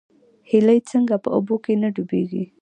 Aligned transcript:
هیلۍ 0.49 0.79
څنګه 0.91 1.15
په 1.23 1.29
اوبو 1.35 1.55
کې 1.63 1.73
نه 1.81 1.89
ډوبیږي؟ 1.95 2.43